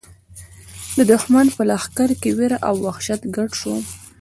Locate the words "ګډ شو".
3.35-3.75